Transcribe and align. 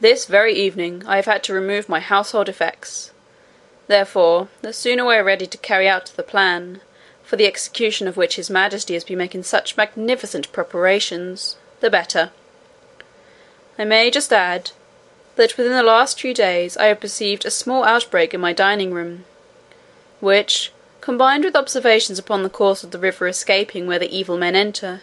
This 0.00 0.24
very 0.24 0.54
evening 0.54 1.02
I 1.06 1.16
have 1.16 1.26
had 1.26 1.42
to 1.42 1.52
remove 1.52 1.86
my 1.86 2.00
household 2.00 2.48
effects; 2.48 3.10
therefore, 3.86 4.48
the 4.62 4.72
sooner 4.72 5.04
we 5.04 5.14
are 5.14 5.22
ready 5.22 5.46
to 5.46 5.58
carry 5.58 5.86
out 5.86 6.06
the 6.16 6.22
plan, 6.22 6.80
for 7.22 7.36
the 7.36 7.44
execution 7.44 8.08
of 8.08 8.16
which 8.16 8.36
His 8.36 8.48
Majesty 8.48 8.94
has 8.94 9.04
been 9.04 9.18
making 9.18 9.42
such 9.42 9.76
magnificent 9.76 10.50
preparations, 10.52 11.58
the 11.80 11.90
better. 11.90 12.30
I 13.78 13.84
may 13.84 14.10
just 14.10 14.32
add, 14.32 14.70
that 15.36 15.58
within 15.58 15.74
the 15.74 15.82
last 15.82 16.18
few 16.18 16.32
days 16.32 16.78
I 16.78 16.86
have 16.86 17.00
perceived 17.00 17.44
a 17.44 17.50
small 17.50 17.84
outbreak 17.84 18.32
in 18.32 18.40
my 18.40 18.54
dining 18.54 18.94
room, 18.94 19.26
which, 20.20 20.72
combined 21.02 21.44
with 21.44 21.54
observations 21.54 22.18
upon 22.18 22.42
the 22.42 22.48
course 22.48 22.82
of 22.82 22.92
the 22.92 22.98
river 22.98 23.28
escaping 23.28 23.86
where 23.86 23.98
the 23.98 24.16
evil 24.16 24.38
men 24.38 24.56
enter, 24.56 25.02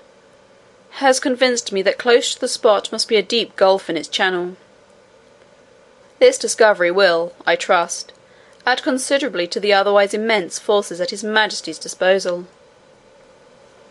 has 0.93 1.19
convinced 1.19 1.71
me 1.71 1.83
that 1.83 1.99
close 1.99 2.33
to 2.33 2.41
the 2.41 2.47
spot 2.47 2.91
must 2.91 3.07
be 3.07 3.15
a 3.15 3.21
deep 3.21 3.55
gulf 3.55 3.91
in 3.91 3.95
its 3.95 4.07
channel. 4.07 4.57
This 6.19 6.37
discovery 6.37 6.91
will, 6.91 7.33
I 7.45 7.55
trust, 7.55 8.11
add 8.65 8.81
considerably 8.81 9.47
to 9.47 9.59
the 9.59 9.73
otherwise 9.73 10.13
immense 10.13 10.57
forces 10.59 10.99
at 10.99 11.11
His 11.11 11.23
Majesty's 11.23 11.77
disposal." 11.77 12.45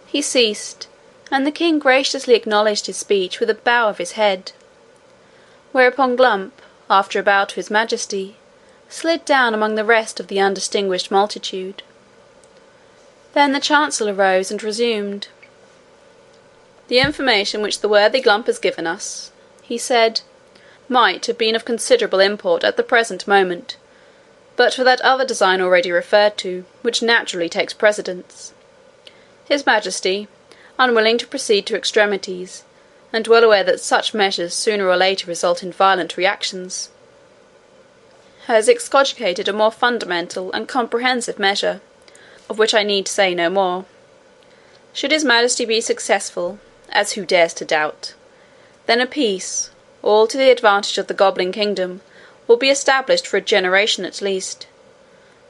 He 0.07 0.21
ceased, 0.23 0.89
and 1.31 1.47
the 1.47 1.51
king 1.51 1.79
graciously 1.79 2.35
acknowledged 2.35 2.87
his 2.87 2.97
speech 2.97 3.41
with 3.41 3.51
a 3.51 3.55
bow 3.55 3.89
of 3.89 3.99
his 3.99 4.13
head. 4.13 4.53
Whereupon 5.73 6.17
Glump, 6.17 6.53
after 6.89 7.19
a 7.19 7.23
bow 7.23 7.45
to 7.45 7.55
his 7.57 7.71
majesty, 7.71 8.37
slid 8.89 9.25
down 9.25 9.55
among 9.55 9.75
the 9.75 9.85
rest 9.85 10.21
of 10.21 10.29
the 10.29 10.41
undistinguished 10.41 11.11
multitude. 11.11 11.83
Then 13.35 13.53
the 13.53 13.61
chancellor 13.61 14.15
rose 14.15 14.51
and 14.51 14.63
resumed. 14.63 15.29
"The 16.89 17.01
information 17.01 17.63
which 17.63 17.81
the 17.81 17.89
worthy 17.89 18.23
Glump 18.23 18.47
has 18.47 18.59
given 18.59 18.87
us," 18.87 19.33
he 19.63 19.79
said, 19.79 20.21
"might 20.89 21.27
have 21.27 21.39
been 21.39 21.57
of 21.57 21.65
considerable 21.65 22.21
import 22.21 22.63
at 22.63 22.77
the 22.77 22.83
present 22.83 23.27
moment, 23.27 23.77
but 24.57 24.75
for 24.75 24.85
that 24.85 25.01
other 25.01 25.25
design 25.25 25.61
already 25.61 25.91
referred 25.91 26.37
to, 26.39 26.65
which 26.83 27.03
naturally 27.03 27.49
takes 27.49 27.75
precedence. 27.75 28.53
His 29.49 29.67
majesty, 29.67 30.29
unwilling 30.79 31.19
to 31.19 31.27
proceed 31.27 31.67
to 31.67 31.77
extremities 31.77 32.65
and 33.13 33.27
well 33.27 33.45
aware 33.45 33.65
that 33.65 33.81
such 33.81 34.15
measures 34.15 34.55
sooner 34.55 34.89
or 34.89 34.97
later 34.97 35.27
result 35.27 35.63
in 35.63 35.73
violent 35.73 36.17
reactions, 36.17 36.91
has 38.47 38.69
excogitated 38.69 39.49
a 39.49 39.53
more 39.53 39.73
fundamental 39.73 40.53
and 40.53 40.69
comprehensive 40.69 41.39
measure, 41.39 41.81
of 42.49 42.59
which 42.59 42.75
I 42.75 42.83
need 42.83 43.09
say 43.09 43.35
no 43.35 43.51
more. 43.51 43.85
Should 44.93 45.11
His 45.11 45.25
Majesty 45.25 45.65
be 45.65 45.81
successful, 45.81 46.59
as 46.91 47.13
who 47.13 47.27
dares 47.27 47.55
to 47.55 47.65
doubt, 47.65 48.15
then 48.87 49.01
a 49.01 49.07
peace, 49.07 49.71
all 50.03 50.27
to 50.27 50.37
the 50.37 50.51
advantage 50.51 50.99
of 50.99 51.07
the 51.07 51.15
goblin 51.15 51.53
kingdom, 51.53 52.01
will 52.47 52.57
be 52.57 52.71
established 52.71 53.27
for 53.27 53.37
a 53.37 53.41
generation 53.41 54.05
at 54.05 54.23
least, 54.23 54.67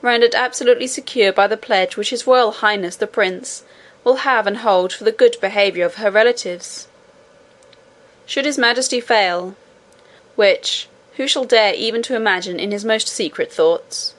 rendered 0.02 0.34
absolutely 0.34 0.86
secure 0.86 1.32
by 1.32 1.46
the 1.46 1.56
pledge 1.56 1.96
which 1.96 2.10
His 2.10 2.26
Royal 2.26 2.52
Highness 2.52 2.96
the 2.96 3.06
Prince 3.06 3.64
will 4.04 4.16
have 4.16 4.46
and 4.46 4.58
hold 4.58 4.92
for 4.92 5.04
the 5.04 5.12
good 5.12 5.36
behaviour 5.40 5.84
of 5.84 5.96
her 5.96 6.10
relatives. 6.10 6.88
Should 8.24 8.44
His 8.44 8.58
Majesty 8.58 9.00
fail, 9.00 9.56
which 10.36 10.88
who 11.16 11.26
shall 11.26 11.44
dare 11.44 11.74
even 11.74 12.02
to 12.02 12.14
imagine 12.14 12.60
in 12.60 12.70
his 12.70 12.84
most 12.84 13.08
secret 13.08 13.50
thoughts, 13.50 14.14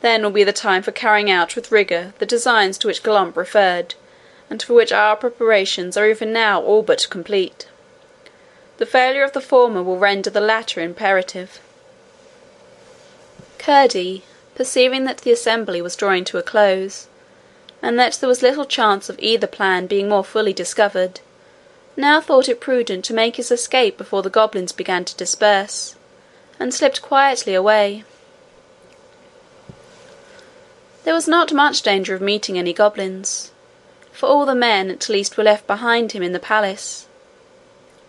then 0.00 0.22
will 0.22 0.30
be 0.30 0.44
the 0.44 0.52
time 0.52 0.82
for 0.82 0.92
carrying 0.92 1.30
out 1.30 1.54
with 1.54 1.70
rigour 1.70 2.14
the 2.18 2.26
designs 2.26 2.78
to 2.78 2.86
which 2.86 3.02
Glump 3.02 3.36
referred, 3.36 3.94
and 4.48 4.62
for 4.62 4.72
which 4.72 4.92
our 4.92 5.16
preparations 5.16 5.96
are 5.96 6.08
even 6.08 6.32
now 6.32 6.62
all 6.62 6.82
but 6.82 7.06
complete. 7.10 7.68
The 8.80 8.86
failure 8.86 9.22
of 9.22 9.32
the 9.32 9.42
former 9.42 9.82
will 9.82 9.98
render 9.98 10.30
the 10.30 10.40
latter 10.40 10.80
imperative." 10.80 11.60
Curdie, 13.58 14.24
perceiving 14.54 15.04
that 15.04 15.18
the 15.18 15.30
assembly 15.30 15.82
was 15.82 15.94
drawing 15.94 16.24
to 16.24 16.38
a 16.38 16.42
close, 16.42 17.06
and 17.82 18.00
that 18.00 18.14
there 18.14 18.28
was 18.28 18.40
little 18.40 18.64
chance 18.64 19.10
of 19.10 19.18
either 19.18 19.46
plan 19.46 19.86
being 19.86 20.08
more 20.08 20.24
fully 20.24 20.54
discovered 20.54 21.20
now 21.94 22.22
thought 22.22 22.48
it 22.48 22.58
prudent 22.58 23.04
to 23.04 23.12
make 23.12 23.36
his 23.36 23.50
escape 23.50 23.98
before 23.98 24.22
the 24.22 24.30
goblins 24.30 24.72
began 24.72 25.04
to 25.04 25.14
disperse, 25.14 25.94
and 26.58 26.72
slipped 26.72 27.02
quietly 27.02 27.52
away. 27.52 28.02
There 31.04 31.12
was 31.12 31.28
not 31.28 31.52
much 31.52 31.82
danger 31.82 32.14
of 32.14 32.22
meeting 32.22 32.58
any 32.58 32.72
goblins, 32.72 33.50
for 34.10 34.26
all 34.26 34.46
the 34.46 34.54
men 34.54 34.90
at 34.90 35.10
least 35.10 35.36
were 35.36 35.44
left 35.44 35.66
behind 35.66 36.12
him 36.12 36.22
in 36.22 36.32
the 36.32 36.40
palace; 36.40 37.04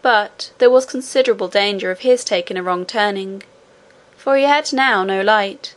but 0.02 0.52
there 0.58 0.70
was 0.70 0.86
considerable 0.86 1.48
danger 1.48 1.92
of 1.92 2.00
his 2.00 2.24
taking 2.24 2.58
a 2.58 2.64
wrong 2.64 2.86
turning, 2.86 3.44
for 4.18 4.36
he 4.36 4.44
had 4.44 4.72
now 4.74 5.04
no 5.04 5.22
light, 5.22 5.76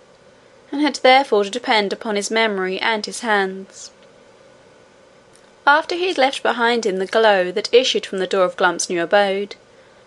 and 0.72 0.80
had 0.80 0.96
therefore 0.96 1.44
to 1.44 1.50
depend 1.50 1.92
upon 1.92 2.16
his 2.16 2.30
memory 2.30 2.78
and 2.78 3.06
his 3.06 3.20
hands. 3.20 3.90
After 5.66 5.94
he 5.94 6.08
had 6.08 6.18
left 6.18 6.42
behind 6.42 6.84
him 6.84 6.98
the 6.98 7.06
glow 7.06 7.50
that 7.50 7.72
issued 7.72 8.04
from 8.04 8.18
the 8.18 8.26
door 8.26 8.44
of 8.44 8.56
Glump's 8.56 8.90
new 8.90 9.02
abode, 9.02 9.56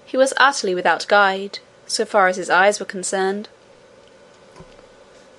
he 0.06 0.18
was 0.18 0.34
utterly 0.38 0.76
without 0.76 1.08
guide, 1.08 1.60
so 1.88 2.06
far 2.06 2.28
as 2.28 2.38
his 2.38 2.50
eyes 2.50 2.80
were 2.80 2.86
concerned. 2.86 3.50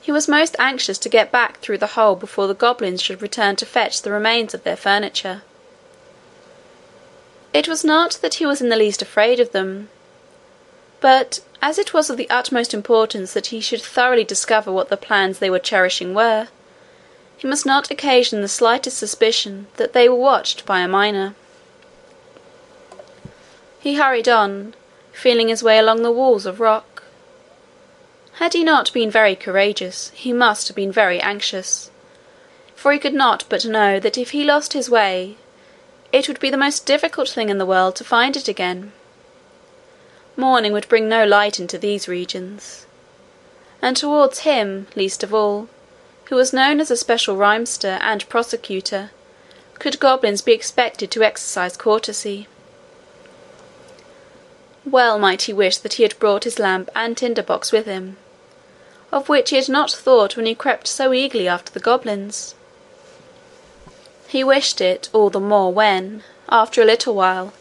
He 0.01 0.11
was 0.11 0.27
most 0.27 0.57
anxious 0.59 0.99
to 0.99 1.09
get 1.09 1.31
back 1.31 1.59
through 1.61 1.79
the 1.79 1.89
hole 1.89 2.17
before 2.17 2.47
the 2.47 2.55
goblins 2.55 3.03
should 3.03 3.23
return 3.23 3.57
to 3.57 3.67
fetch 3.67 4.03
the 4.03 4.11
remains 4.11 4.55
of 4.55 4.65
their 4.65 4.77
furniture. 4.77 5.43
It 7.59 7.67
was 7.67 7.83
not 7.83 8.21
that 8.23 8.35
he 8.35 8.47
was 8.47 8.61
in 8.61 8.69
the 8.69 8.77
least 8.77 9.03
afraid 9.03 9.41
of 9.41 9.51
them, 9.51 9.89
but 11.01 11.41
as 11.61 11.77
it 11.77 11.93
was 11.93 12.09
of 12.09 12.17
the 12.17 12.31
utmost 12.31 12.73
importance 12.73 13.33
that 13.33 13.47
he 13.47 13.61
should 13.61 13.83
thoroughly 13.83 14.23
discover 14.23 14.71
what 14.71 14.91
the 14.91 14.97
plans 14.97 15.41
they 15.41 15.51
were 15.51 15.59
cherishing 15.59 16.15
were, 16.15 16.47
he 17.37 17.49
must 17.49 17.67
not 17.67 17.91
occasion 17.91 18.43
the 18.43 18.47
slightest 18.47 18.97
suspicion 18.97 19.67
that 19.77 19.93
they 19.93 20.09
were 20.09 20.15
watched 20.15 20.67
by 20.67 20.79
a 20.83 20.87
miner. 20.87 21.35
He 23.81 23.97
hurried 23.97 24.29
on, 24.29 24.75
feeling 25.11 25.49
his 25.49 25.65
way 25.65 25.81
along 25.81 26.03
the 26.03 26.13
walls 26.13 26.47
of 26.47 26.61
rock. 26.61 27.03
Had 28.35 28.53
he 28.53 28.63
not 28.63 28.93
been 28.93 29.11
very 29.11 29.35
courageous, 29.35 30.13
he 30.15 30.33
must 30.33 30.69
have 30.69 30.77
been 30.77 30.93
very 30.93 31.21
anxious, 31.21 31.91
for 32.77 32.93
he 32.93 33.01
could 33.01 33.15
not 33.15 33.43
but 33.49 33.65
know 33.65 33.99
that 33.99 34.17
if 34.17 34.31
he 34.31 34.45
lost 34.45 34.75
his 34.75 34.89
way, 34.89 35.39
it 36.13 36.29
would 36.29 36.41
be 36.41 36.51
the 36.51 36.57
most 36.57 36.87
difficult 36.87 37.29
thing 37.29 37.49
in 37.49 37.59
the 37.59 37.67
world 37.67 37.97
to 37.97 38.05
find 38.05 38.37
it 38.37 38.49
again. 38.49 38.93
Morning 40.37 40.73
would 40.73 40.89
bring 40.89 41.09
no 41.09 41.25
light 41.25 41.59
into 41.59 41.79
these 41.79 42.09
regions, 42.09 42.87
and 43.83 43.97
towards 43.97 44.41
him 44.41 44.87
least 44.95 45.23
of 45.23 45.35
all 45.35 45.69
who 46.29 46.37
was 46.37 46.53
known 46.53 46.79
as 46.81 46.91
a 46.91 46.97
special 46.97 47.37
rhymester 47.37 47.99
and 48.03 48.29
prosecutor, 48.29 49.11
could 49.79 49.99
goblins 49.99 50.43
be 50.43 50.53
expected 50.53 51.11
to 51.11 51.23
exercise 51.23 51.77
courtesy. 51.77 52.47
Well 54.85 55.19
might 55.19 55.43
he 55.43 55.53
wish 55.53 55.79
that 55.79 55.95
he 55.95 56.03
had 56.03 56.19
brought 56.19 56.45
his 56.45 56.59
lamp 56.59 56.91
and 56.95 57.17
tinder 57.17 57.43
box 57.43 57.73
with 57.73 57.87
him, 57.87 58.19
of 59.11 59.29
which 59.29 59.51
he 59.51 59.57
had 59.57 59.69
not 59.69 59.91
thought 59.91 60.37
when 60.37 60.47
he 60.47 60.55
crept 60.55 60.87
so 60.87 61.15
eagerly 61.15 61.49
after 61.49 61.73
the 61.73 61.81
goblins. 61.81 62.55
He 64.29 64.45
wished 64.45 64.83
it 64.83 65.09
all 65.15 65.31
the 65.31 65.41
more 65.41 65.73
when, 65.73 66.23
after 66.51 66.83
a 66.83 66.85
little 66.85 67.15
while, 67.15 67.55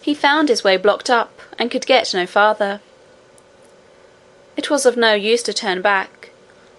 he 0.00 0.14
found 0.14 0.48
his 0.48 0.62
way 0.62 0.76
blocked 0.76 1.10
up, 1.10 1.40
and 1.58 1.72
could 1.72 1.86
get 1.86 2.14
no 2.14 2.24
farther. 2.24 2.80
It 4.56 4.70
was 4.70 4.86
of 4.86 4.96
no 4.96 5.14
use 5.14 5.42
to 5.42 5.52
turn 5.52 5.82
back, 5.82 6.30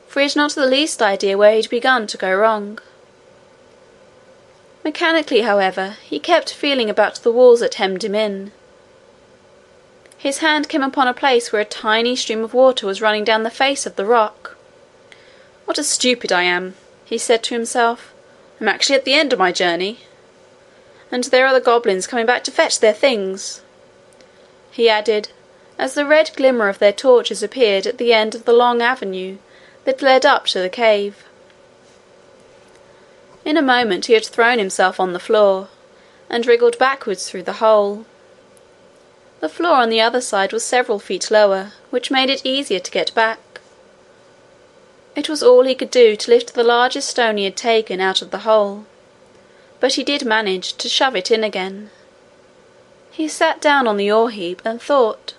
for 0.08 0.22
he 0.22 0.26
had 0.28 0.38
not 0.38 0.56
the 0.56 0.66
least 0.66 1.02
idea 1.02 1.38
where 1.38 1.52
he 1.52 1.58
had 1.58 1.70
begun 1.70 2.08
to 2.08 2.18
go 2.18 2.34
wrong. 2.34 2.80
Mechanically, 4.86 5.42
however, 5.42 5.98
he 6.02 6.18
kept 6.18 6.54
feeling 6.54 6.90
about 6.90 7.16
the 7.16 7.32
walls 7.32 7.60
that 7.60 7.74
hemmed 7.74 8.06
him 8.06 8.16
in. 8.16 8.54
His 10.18 10.38
hand 10.38 10.70
came 10.70 10.84
upon 10.84 11.10
a 11.10 11.14
place 11.14 11.52
where 11.52 11.62
a 11.62 11.66
tiny 11.66 12.16
stream 12.16 12.42
of 12.42 12.54
water 12.54 12.88
was 12.88 13.02
running 13.02 13.26
down 13.26 13.44
the 13.44 13.50
face 13.50 13.86
of 13.86 13.98
the 13.98 14.06
rock. 14.06 14.56
"What 15.66 15.78
a 15.78 15.84
stupid 15.84 16.32
I 16.32 16.44
am!" 16.44 16.76
he 17.04 17.18
said 17.18 17.44
to 17.44 17.54
himself. 17.54 18.14
"I'm 18.60 18.68
actually 18.70 18.96
at 18.96 19.06
the 19.06 19.14
end 19.14 19.34
of 19.34 19.40
my 19.40 19.52
journey, 19.52 20.00
and 21.12 21.26
there 21.26 21.46
are 21.46 21.54
the 21.54 21.60
goblins 21.60 22.08
coming 22.08 22.26
back 22.26 22.44
to 22.46 22.52
fetch 22.52 22.80
their 22.80 22.94
things," 22.94 23.62
he 24.72 24.90
added, 24.90 25.30
as 25.78 25.94
the 25.94 26.06
red 26.06 26.32
glimmer 26.36 26.70
of 26.70 26.80
their 26.80 26.94
torches 26.94 27.44
appeared 27.44 27.86
at 27.86 27.98
the 27.98 28.14
end 28.14 28.34
of 28.34 28.46
the 28.46 28.54
long 28.54 28.82
avenue 28.82 29.38
that 29.84 30.02
led 30.02 30.26
up 30.26 30.46
to 30.48 30.60
the 30.60 30.70
cave. 30.70 31.26
In 33.44 33.58
a 33.58 33.62
moment 33.62 34.08
he 34.08 34.14
had 34.14 34.26
thrown 34.26 34.58
himself 34.58 35.00
on 35.00 35.14
the 35.14 35.20
floor, 35.20 35.68
and 36.30 36.46
wriggled 36.46 36.78
backwards 36.78 37.30
through 37.30 37.44
the 37.44 37.60
hole. 37.64 38.06
The 39.42 39.50
floor 39.50 39.76
on 39.76 39.90
the 39.90 40.02
other 40.02 40.22
side 40.22 40.52
was 40.52 40.64
several 40.64 40.98
feet 40.98 41.30
lower, 41.30 41.74
which 41.90 42.10
made 42.10 42.30
it 42.30 42.46
easier 42.46 42.80
to 42.80 42.92
get 42.92 43.14
back. 43.14 43.40
It 45.16 45.30
was 45.30 45.42
all 45.42 45.64
he 45.64 45.76
could 45.76 45.92
do 45.92 46.16
to 46.16 46.32
lift 46.32 46.54
the 46.54 46.64
largest 46.64 47.10
stone 47.10 47.38
he 47.38 47.46
had 47.46 47.56
taken 47.56 48.02
out 48.02 48.22
of 48.22 48.32
the 48.32 48.40
hole, 48.40 48.86
but 49.80 49.94
he 49.94 50.04
did 50.04 50.26
manage 50.26 50.74
to 50.74 50.90
shove 50.90 51.16
it 51.16 51.32
in 51.32 51.44
again. 51.44 51.90
He 53.12 53.30
sat 53.30 53.62
down 53.62 53.88
on 53.88 53.96
the 53.96 54.12
ore 54.12 54.30
heap 54.30 54.62
and 54.66 54.82
thought. 54.82 55.34